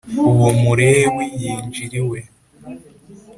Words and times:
uwo 0.31 0.49
mulewi 0.61 1.25
yinjira 1.39 1.95
iwe 2.01 2.19